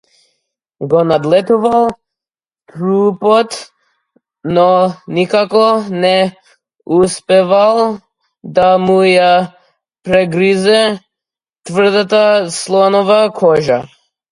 [0.91, 1.83] Го надлетувал
[2.71, 3.57] трупот,
[4.43, 4.65] но
[5.07, 5.67] никако
[6.05, 6.15] не
[7.01, 7.75] успевал
[8.57, 9.31] да му ја
[10.09, 10.81] прегризе
[11.67, 12.25] тврдата
[12.61, 13.83] слонова кожа.